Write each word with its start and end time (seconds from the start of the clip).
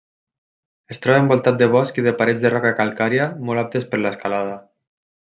Es 0.93 1.01
troba 1.03 1.19
envoltat 1.23 1.59
de 1.59 1.67
bosc 1.75 1.99
i 2.03 2.05
de 2.07 2.13
parets 2.21 2.41
de 2.45 2.51
roca 2.57 2.71
calcària 2.83 3.29
molt 3.51 3.63
aptes 3.65 3.87
per 3.93 4.01
l'escalada. 4.05 4.57